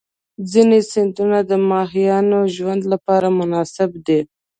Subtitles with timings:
[0.51, 4.19] ځینې سیندونه د ماهیانو ژوند لپاره مناسب دي.